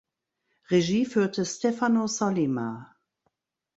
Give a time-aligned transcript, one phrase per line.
[0.71, 2.95] Regie führte Stefano Sollima.